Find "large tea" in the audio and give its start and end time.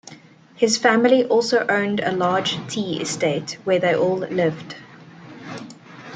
2.11-2.99